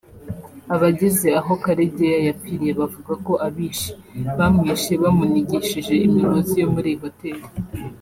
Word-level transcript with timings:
Abageze 0.75 1.27
aho 1.39 1.51
Karegeya 1.63 2.19
yapfiriye 2.27 2.73
bavuga 2.79 3.13
ko 3.25 3.33
abishi 3.47 3.91
bamwishe 4.37 4.93
bamunigishije 5.03 5.93
imigozi 6.07 6.53
yo 6.61 6.67
muri 6.73 6.89
iyi 6.91 6.99
hoteli 7.03 7.45